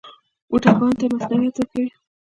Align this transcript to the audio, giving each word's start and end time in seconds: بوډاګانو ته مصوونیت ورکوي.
بوډاګانو 0.49 0.97
ته 0.99 1.05
مصوونیت 1.13 1.55
ورکوي. 1.57 1.89